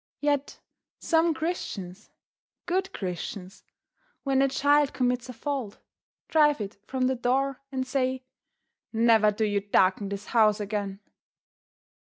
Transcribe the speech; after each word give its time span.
Yet 0.19 0.59
some 0.97 1.31
Christians, 1.31 2.09
good 2.65 2.91
Christians, 2.91 3.63
when 4.23 4.41
a 4.41 4.47
child 4.47 4.93
commits 4.93 5.29
a 5.29 5.33
fault, 5.33 5.77
drive 6.27 6.59
it 6.59 6.79
from 6.87 7.05
the 7.05 7.13
door 7.15 7.61
and 7.71 7.85
say: 7.85 8.23
"Never 8.91 9.29
do 9.29 9.45
you 9.45 9.59
darken 9.61 10.09
this 10.09 10.25
house 10.25 10.59
again." 10.59 11.01